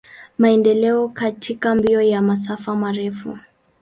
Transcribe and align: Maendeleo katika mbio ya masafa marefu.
Maendeleo 0.37 1.09
katika 1.09 1.75
mbio 1.75 2.01
ya 2.01 2.21
masafa 2.21 2.75
marefu. 2.75 3.39